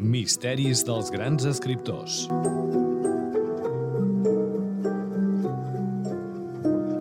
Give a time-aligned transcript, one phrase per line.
[0.00, 2.24] Misteris dels grans escriptors.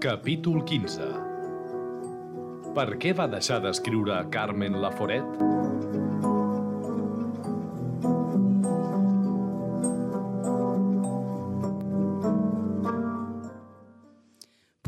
[0.03, 1.07] Capítol 15.
[2.75, 5.23] Per què va deixar d'escriure Carmen Laforet?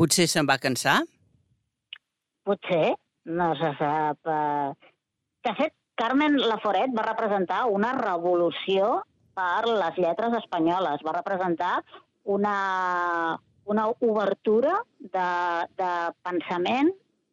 [0.01, 1.01] Potser se'n va cansar?
[2.47, 2.95] Potser,
[3.37, 4.17] no se sap.
[4.25, 4.71] eh.
[5.45, 9.03] De fet, Carmen Laforet va representar una revolució
[9.37, 11.03] per les lletres espanyoles.
[11.05, 11.75] Va representar
[12.23, 15.29] una, una obertura de,
[15.77, 15.91] de
[16.25, 16.89] pensament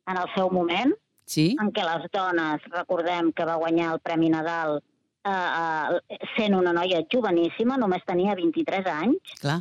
[0.09, 0.93] en el seu moment,
[1.29, 1.51] Sí?
[1.61, 6.73] en què les dones, recordem que va guanyar el Premi Nadal eh, eh, sent una
[6.73, 9.59] noia joveníssima, només tenia 23 anys, Clar.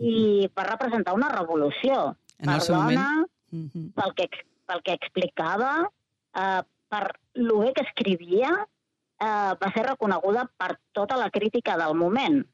[0.00, 2.14] i va representar una revolució.
[2.42, 3.26] En el seu moment.
[3.52, 3.92] Mhm.
[3.94, 4.28] pel que,
[4.66, 5.90] pel que explicava,
[6.34, 8.50] eh, per lo bé que escrivia,
[9.18, 12.46] eh, va ser reconeguda per tota la crítica del moment.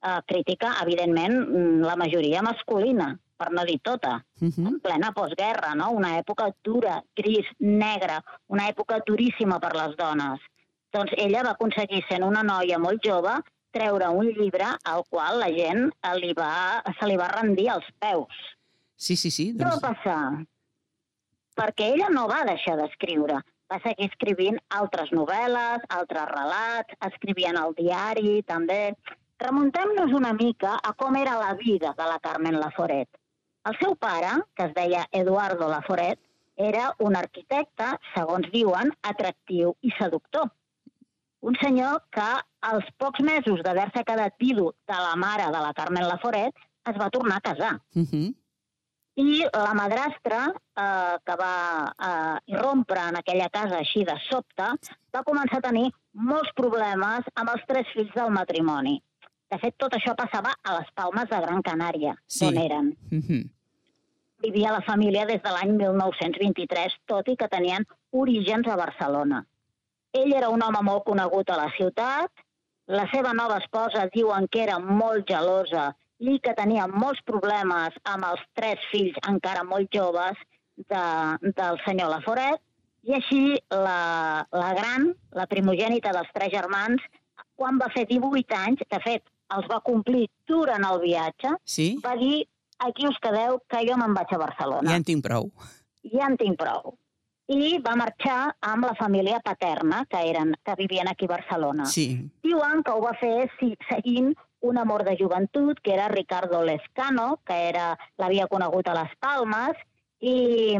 [0.00, 4.66] Eh, crítica, evidentment, mm, la majoria masculina, per no dir tota, Mhm.
[4.66, 5.90] en plena postguerra, no?
[5.90, 10.40] una època dura, gris, negra, una època duríssima per les dones.
[10.92, 13.36] Doncs ella va aconseguir, sent una noia molt jove,
[13.70, 17.84] treure un llibre al qual la gent eh, li va, se li va rendir als
[17.98, 18.32] peus.
[18.98, 19.52] Sí, sí, sí.
[19.54, 19.84] Què va Doncs...
[19.84, 20.22] passar?
[21.58, 23.38] Perquè ella no va deixar d'escriure.
[23.70, 28.82] Va seguir escrivint altres novel·les, altres relats, escrivia en el diari, també.
[29.42, 33.08] Remuntem-nos una mica a com era la vida de la Carmen Laforet.
[33.68, 36.18] El seu pare, que es deia Eduardo Laforet,
[36.56, 40.48] era un arquitecte, segons diuen, atractiu i seductor.
[41.46, 42.28] Un senyor que,
[42.66, 46.56] als pocs mesos d'haver-se quedat vidu de la mare de la Carmen Laforet,
[46.88, 47.74] es va tornar a casar.
[47.94, 48.34] Mhm.
[49.18, 50.44] I la madrastra,
[50.78, 51.54] eh, que va
[51.90, 54.68] eh, irrompre en aquella casa així de sobte,
[55.14, 58.96] va començar a tenir molts problemes amb els tres fills del matrimoni.
[59.50, 62.44] De fet, tot això passava a les Palmes de Gran Canària, Sí.
[62.46, 62.96] on eren.
[63.10, 63.50] Mhm.
[64.40, 69.44] Vivia la família des de l'any 1923, tot i que tenien orígens a Barcelona.
[70.12, 72.30] Ell era un home molt conegut a la ciutat,
[72.86, 78.26] la seva nova esposa diuen que era molt gelosa i que tenia molts problemes amb
[78.30, 80.38] els tres fills encara molt joves
[80.90, 81.04] de,
[81.58, 82.60] del senyor Laforet,
[83.08, 83.40] i així
[83.70, 87.02] la, la gran, la primogènita dels tres germans,
[87.58, 89.22] quan va fer 18 anys, de fet,
[89.54, 91.88] els va complir durant el viatge, Sí?
[92.04, 92.44] va dir
[92.84, 94.90] aquí us quedeu, que jo me'n vaig a Barcelona.
[94.90, 95.48] Ja en tinc prou.
[96.12, 96.98] Ja en tinc prou.
[97.48, 101.86] I va marxar amb la família paterna, que, eren, que vivien aquí a Barcelona.
[101.88, 102.10] Sí.
[102.44, 107.38] Diuen que ho va fer si, seguint un amor de joventut, que era Ricardo Lescano,
[107.46, 109.78] que era l'havia conegut a les Palmes,
[110.20, 110.74] i,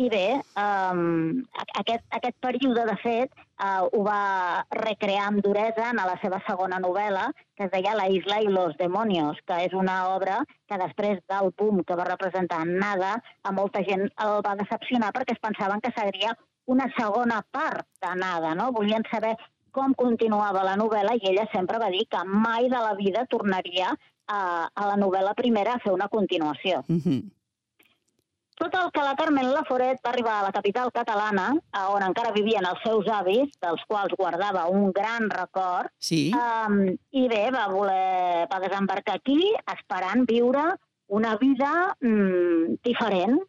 [0.00, 1.42] i bé, um,
[1.76, 6.78] aquest, aquest període, de fet, uh, ho va recrear amb duresa en la seva segona
[6.80, 11.20] novel·la, que es deia La isla i los demonios, que és una obra que després
[11.28, 15.44] del boom que va representar en Nada, a molta gent el va decepcionar perquè es
[15.44, 16.32] pensaven que seria
[16.64, 18.70] una segona part de Nada, no?
[18.72, 19.34] Volien saber
[19.72, 23.90] com continuava la novel·la i ella sempre va dir que mai de la vida tornaria
[24.28, 24.40] a,
[24.72, 26.84] a la novel·la primera a fer una continuació.
[26.88, 27.22] Mhm.
[28.62, 31.46] Tot el que la Carmen Laforet va arribar a la capital catalana,
[31.90, 36.30] on encara vivien els seus avis, dels quals guardava un gran record, Sí?
[36.36, 36.76] um,
[37.10, 39.38] i bé, va voler va desembarcar aquí
[39.74, 40.66] esperant viure
[41.08, 43.40] una vida mm, diferent.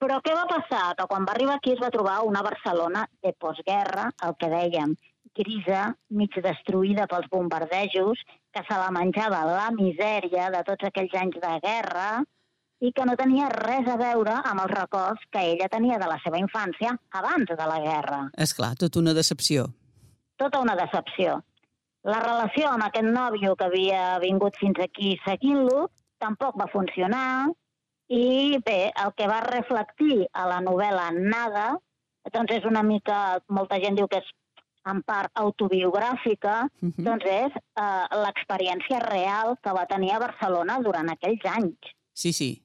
[0.00, 0.94] Però què va passar?
[0.96, 4.96] Que quan va arribar aquí es va trobar una Barcelona de postguerra, el que dèiem,
[5.36, 11.38] grisa, mig destruïda pels bombardejos, que se la menjava la misèria de tots aquells anys
[11.42, 12.08] de guerra
[12.80, 16.18] i que no tenia res a veure amb els records que ella tenia de la
[16.24, 19.66] seva infància abans de la guerra És clar, tot una decepció.
[20.36, 21.40] tota una decepció.
[22.04, 25.88] La relació amb aquest nòvio que havia vingut fins aquí seguint-lo
[26.20, 27.48] tampoc va funcionar
[28.08, 31.78] i bé, el que va reflectir a la novel·la Nada,
[32.32, 34.28] doncs és una mica, molta gent diu que és
[34.86, 37.04] en part autobiogràfica, Mhm.
[37.04, 41.78] doncs és eh, l'experiència real que va tenir a Barcelona durant aquells anys.
[42.12, 42.62] Sí, sí.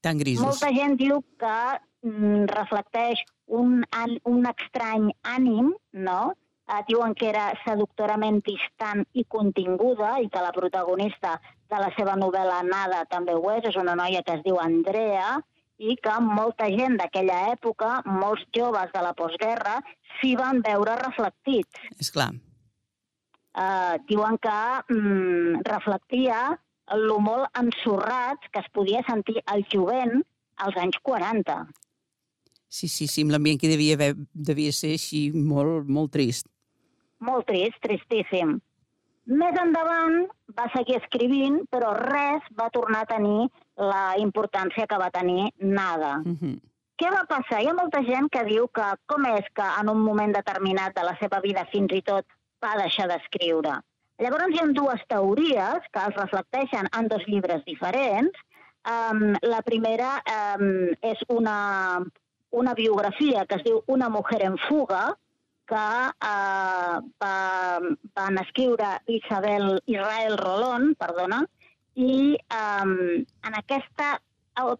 [0.00, 0.44] Tan grisos.
[0.46, 3.84] Molta gent diu que mm, reflecteix un,
[4.24, 6.32] un estrany ànim, no?,
[6.66, 12.14] eh, diuen que era seductorament distant i continguda i que la protagonista de la seva
[12.16, 15.40] novel·la Nada també ho és, és una noia que es diu Andrea
[15.80, 19.78] i que molta gent d'aquella època, molts joves de la postguerra,
[20.18, 21.84] s'hi van veure reflectits.
[21.98, 22.30] És clar.
[23.50, 24.58] Eh, diuen que
[24.92, 26.42] mm, reflectia
[26.94, 30.20] el molt ensorrat que es podia sentir el jovent
[30.60, 31.56] als anys 40.
[32.70, 36.46] Sí, sí, sí, amb l'ambient que devia, haver, devia ser així molt, molt trist.
[37.26, 38.58] Molt trist, tristíssim.
[39.26, 40.24] Més endavant
[40.56, 46.22] va seguir escrivint, però res va tornar a tenir la importància que va tenir nada.
[46.24, 46.56] Uh -huh.
[47.00, 47.62] Què va passar?
[47.62, 51.02] Hi ha molta gent que diu que com és que en un moment determinat de
[51.02, 52.26] la seva vida fins i tot
[52.64, 53.80] va deixar d'escriure.
[54.20, 58.36] Llavors hi ha dues teories que es reflecteixen en dos llibres diferents.
[58.90, 62.00] Um, la primera um, és una,
[62.50, 65.16] una biografia que es diu Una mujer en fuga,
[65.68, 65.86] que
[66.28, 67.34] uh, va,
[68.16, 71.44] van escriure Isabel Israel Rolón, perdona,
[71.94, 72.92] i um,
[73.46, 74.18] en aquesta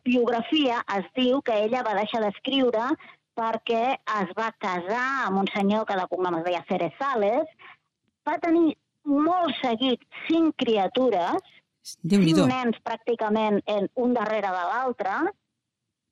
[0.05, 2.91] biografia es diu que ella va deixar d'escriure
[3.38, 3.85] perquè
[4.20, 7.49] es va casar amb un senyor que de cognom es deia Cerezales,
[8.26, 8.75] va tenir
[9.05, 11.41] molt seguit cinc criatures,
[11.82, 15.14] cinc nens pràcticament en un darrere de l'altre,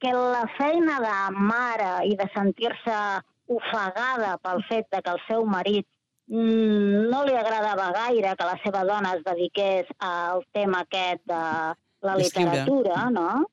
[0.01, 2.99] que la feina de mare i de sentir-se
[3.59, 5.87] ofegada pel fet de que el seu marit
[6.29, 11.45] no li agradava gaire que la seva dona es dediqués al tema aquest de
[12.05, 13.47] la literatura, no?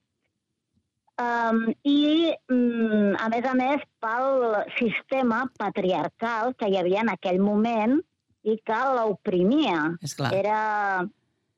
[1.15, 7.39] Um, I, mm, a més a més, pel sistema patriarcal que hi havia en aquell
[7.39, 7.95] moment
[8.43, 9.95] i que l'oprimia.
[10.35, 11.05] Era,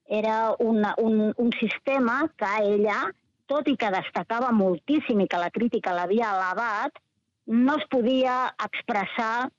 [0.06, 3.08] era una, un, un sistema que ella,
[3.50, 7.02] tot i que destacava moltíssim i que la crítica l'havia elevat,
[7.48, 9.50] no es podia expressar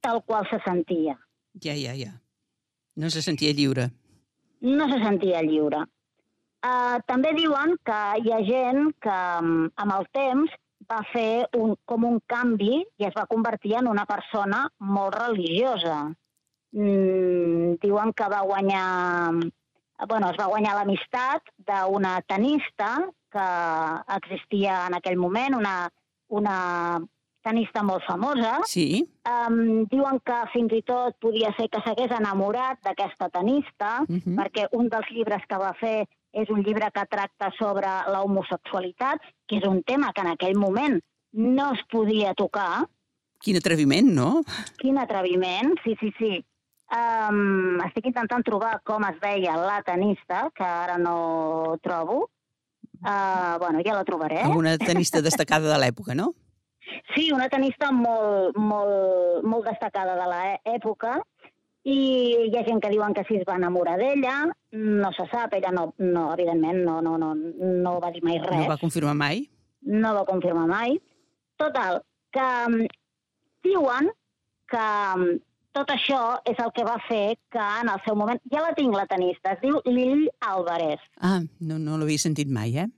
[0.00, 1.16] tal qual se sentia.
[1.60, 2.12] Ja, ja, ja.
[2.96, 3.90] No se sentia lliure.
[4.60, 5.84] No se sentia lliure.
[6.60, 10.56] Uh, també diuen que hi ha gent que mm, amb el temps
[10.90, 14.66] va fer un, com un canvi i es va convertir en una persona
[14.96, 16.02] molt religiosa.
[16.76, 18.84] Mm, diuen que va guanyar...
[20.08, 22.94] Bueno, es va guanyar l'amistat d'una tenista
[23.32, 23.48] que
[24.16, 25.74] existia en aquell moment, una,
[26.32, 26.54] una
[27.42, 28.58] tenista molt famosa.
[28.68, 29.04] Sí?
[29.28, 34.36] Um, diuen que fins i tot podia ser que s'hagués enamorat d'aquesta tenista, Uh -huh.
[34.36, 39.20] perquè un dels llibres que va fer és un llibre que tracta sobre la homosexualitat,
[39.46, 41.00] que és un tema que en aquell moment
[41.32, 42.86] no es podia tocar.
[43.40, 44.42] Quin atreviment, no?
[44.78, 46.44] Quin atreviment, sí, sí, sí.
[46.90, 52.28] Um, estic intentant trobar com es deia la tenista, que ara no trobo.
[53.00, 54.42] Uh, bueno, ja la trobaré.
[54.42, 56.34] Alguna tenista destacada de l'època, no?
[57.14, 61.18] Sí, una tenista molt, molt, molt destacada de l'època
[61.88, 61.96] i
[62.50, 64.34] hi ha gent que diuen que sí es va enamorar d'ella,
[64.76, 68.66] no se sap, ella no, no evidentment, no, no, no, no va dir mai res,
[68.66, 69.46] No va confirmar mai?
[69.82, 70.98] no va confirmar mai.
[71.56, 72.02] Total,
[72.32, 72.86] que mm,
[73.64, 74.10] diuen
[74.70, 74.82] que
[75.16, 75.38] mm,
[75.72, 78.40] tot això és el que va fer que en el seu moment...
[78.52, 81.00] Ja la tinc, la tenista, es diu Lili Álvarez.
[81.20, 82.88] Ah, no, no l'havia sentit mai, eh?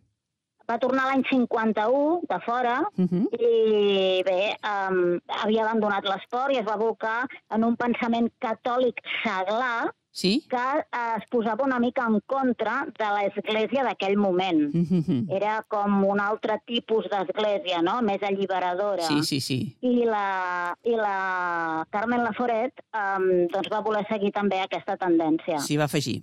[0.73, 3.25] Va tornar l'any 51 de fora Uh -huh.
[3.39, 9.93] i bé, um, havia abandonat l'esport i es va abocar en un pensament catòlic seglar
[10.15, 10.45] Sí?
[10.49, 14.75] que eh, es posava una mica en contra de l'església d'aquell moment.
[14.75, 15.37] Uh -huh.
[15.37, 19.03] Era com un altre tipus d'església, no?, més alliberadora.
[19.03, 19.77] Sí, sí, sí.
[19.81, 25.59] I la, i la Carmen Laforet um, doncs va voler seguir també aquesta tendència.
[25.59, 26.23] S'hi va afegir.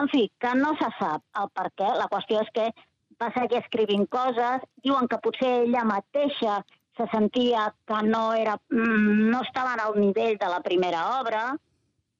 [0.00, 1.88] En fi, que no se sap el per què.
[1.96, 2.72] La qüestió és que
[3.20, 4.64] va seguir escrivint coses.
[4.84, 6.62] Diuen que potser ella mateixa
[6.96, 11.44] se sentia que no, era, mm, no estava al nivell de la primera obra.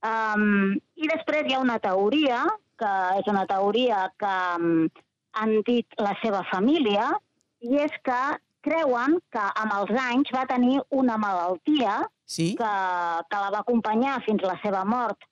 [0.05, 2.43] Um, I després hi ha una teoria,
[2.79, 4.89] que és una teoria que um,
[5.41, 7.13] han dit la seva família,
[7.65, 8.19] i és que
[8.67, 12.55] creuen que amb els anys va tenir una malaltia Sí?
[12.57, 12.65] que,
[13.31, 15.27] que la va acompanyar fins la seva mort,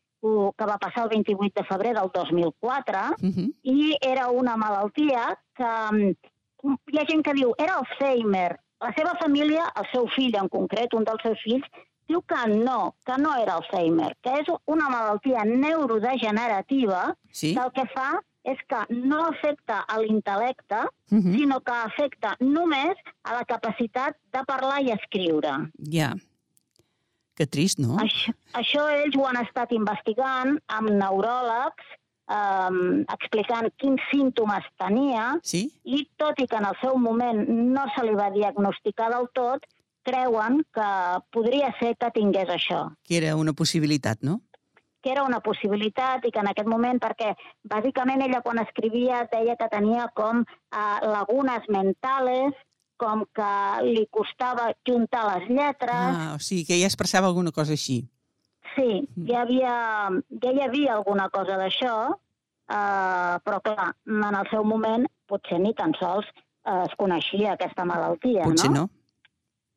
[0.57, 3.53] que va passar el 28 de febrer del 2004, Uh -huh.
[3.63, 8.59] i era una malaltia que mm, hi ha gent que diu era Alzheimer.
[8.81, 11.67] La seva família, el seu fill en concret, un dels seus fills,
[12.09, 17.55] diu que no, que no era Alzheimer, que és una malaltia neurodegenerativa Sí?
[17.55, 21.37] que el que fa és que no afecta a l'intel·lecte, Uh -huh.
[21.39, 25.71] sinó que afecta només a la capacitat de parlar i escriure.
[25.91, 26.15] Ja.
[27.37, 27.97] Que trist, no?
[28.03, 31.87] Això, això ells ho han estat investigant amb neuròlegs,
[32.29, 35.71] um, explicant quins símptomes tenia, Sí?
[35.85, 39.65] i tot i que en el seu moment no se li va diagnosticar del tot,
[40.05, 40.89] creuen que
[41.31, 44.41] podria ser que tingués això, Que era una possibilitat, no?
[45.03, 47.33] que era una possibilitat i que en aquest moment, perquè
[47.67, 52.55] bàsicament ella quan escrivia deia que tenia com uh, lagunes mentales,
[53.03, 53.53] com que
[53.89, 58.05] li costava juntar les lletres, Ah, o sigui que ja expressava alguna cosa així.
[58.77, 59.75] Sí, hi havia,
[60.43, 65.75] ja hi havia alguna cosa d'això, uh, però clar, en el seu moment potser ni
[65.75, 66.27] tan sols
[66.65, 68.87] eh, es coneixia aquesta malaltia, Potser no?
[68.87, 68.89] no.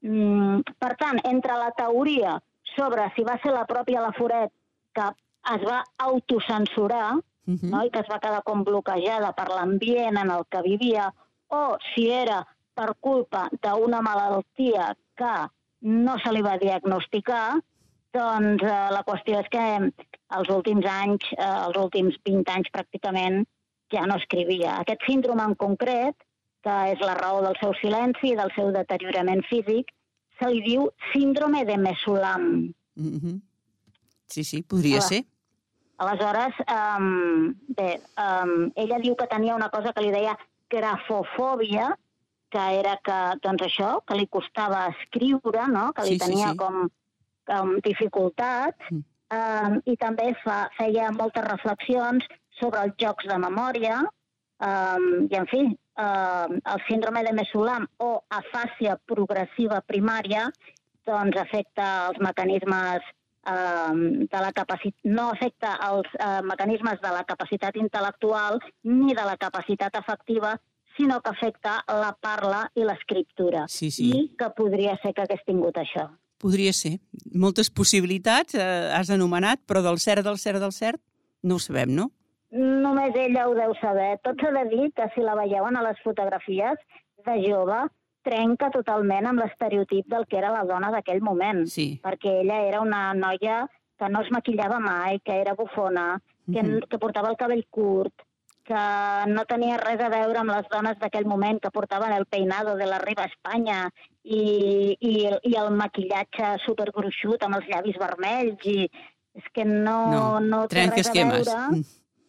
[0.06, 2.38] Mm, per tant, entre la teoria
[2.76, 4.52] sobre si va ser la pròpia Laforet
[4.94, 5.08] que
[5.56, 7.16] es va autocensurar
[7.48, 7.70] Uh -huh.
[7.70, 7.84] no?
[7.86, 11.14] i que es va quedar com bloquejada per l'ambient en el que vivia,
[11.48, 12.40] o si era
[12.76, 15.36] per culpa d'una malaltia que
[15.86, 17.56] no se li va diagnosticar,
[18.16, 19.66] doncs eh, la qüestió és que
[20.38, 23.44] els últims anys, eh, els últims 20 anys pràcticament,
[23.94, 24.80] ja no escrivia.
[24.82, 26.16] Aquest síndrome en concret,
[26.66, 29.92] que és la raó del seu silenci i del seu deteriorament físic,
[30.40, 32.74] se li diu síndrome de Mesulam.
[32.96, 33.42] Uh -huh.
[34.28, 35.08] Sí, sí, podria Hola.
[35.08, 35.24] ser.
[35.98, 40.38] Aleshores, um, bé, um, ella diu que tenia una cosa que li deia
[40.70, 41.98] grafofòbia,
[42.56, 45.90] que era que, doncs això, que li costava escriure, no?
[45.96, 46.60] que li Sí, sí, tenia sí.
[46.64, 46.86] com,
[47.52, 49.04] com dificultats, Mm.
[49.36, 52.24] um, i també fa, feia moltes reflexions
[52.60, 53.98] sobre els jocs de memòria,
[54.70, 55.64] um, i en fi,
[56.06, 60.48] um, el síndrome de Mesulam o afàsia progressiva primària
[61.06, 63.04] doncs afecta els mecanismes
[63.46, 63.92] eh,
[64.32, 68.58] de la capacitat, no afecta els eh, mecanismes de la capacitat intel·lectual
[68.90, 70.56] ni de la capacitat afectiva,
[70.98, 73.66] sinó que afecta la parla i l'escriptura.
[73.68, 74.12] Sí, sí.
[74.12, 76.10] I que podria ser que hagués tingut això.
[76.38, 77.00] Podria ser.
[77.34, 81.02] Moltes possibilitats, eh, has anomenat, però del cert, del cert, del cert,
[81.44, 82.12] no ho sabem, no?
[82.52, 84.20] Només ella ho deu saber.
[84.24, 86.78] Tot s'ha de dir que si la veieuen a les fotografies
[87.26, 87.80] de jove,
[88.24, 91.66] trenca totalment amb l'estereotip del que era la dona d'aquell moment.
[91.68, 92.00] Sí.
[92.04, 96.22] perquè ella era una noia que no es maquillava mai, que era bufona,
[96.52, 96.82] que, Mhm.
[96.90, 98.14] que portava el cabell curt,
[98.66, 98.84] que
[99.32, 102.88] no tenia res a veure amb les dones d'aquell moment que portaven el peinado de
[102.90, 103.82] la Riba a Espanya
[104.24, 108.90] i, i, i el maquillatge supergruixut amb els llavis vermells i
[109.36, 111.84] és que no, No, no té res a veure Mm.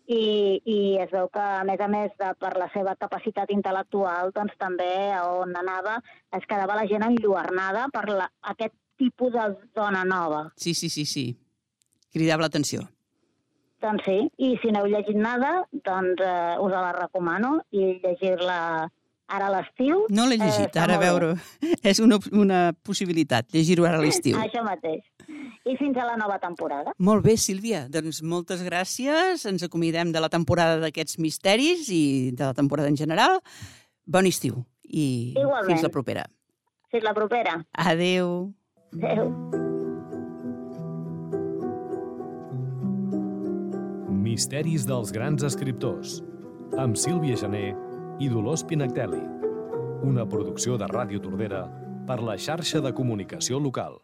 [0.07, 0.25] i,
[0.65, 4.55] i es veu que, a més a més, de, per la seva capacitat intel·lectual, doncs
[4.59, 5.97] també a on anava
[6.37, 10.45] es quedava la gent enlluernada per la, aquest tipus de dona nova.
[10.57, 11.27] Sí, sí, sí, sí.
[12.13, 12.87] Cridava l'atenció.
[13.85, 18.61] Doncs sí, i si no heu llegit nada, doncs eh, us la recomano i llegir-la
[19.27, 20.05] ara a l'estiu.
[20.15, 21.33] No l'he eh, llegit, està ara a veure.
[21.91, 24.39] És una, una possibilitat, llegir-ho ara a l'estiu.
[24.41, 25.03] Això mateix.
[25.67, 26.95] I fins a la nova temporada.
[27.03, 27.85] Molt bé, Sílvia.
[27.91, 29.45] Doncs moltes gràcies.
[29.51, 33.41] Ens acomiadem de la temporada d'aquests misteris i de la temporada en general.
[34.07, 35.75] Bon estiu i Igualment.
[35.75, 36.27] fins la propera.
[36.95, 37.61] Fins la propera.
[37.73, 38.53] Adeu.
[38.95, 39.66] Adéu.
[44.27, 46.17] Misteris dels grans escriptors,
[46.83, 47.69] amb Sílvia Gené
[48.19, 49.21] i Dolors Pinactelli.
[50.03, 51.63] Una producció de Ràdio Tordera
[52.09, 54.01] per la xarxa de comunicació local.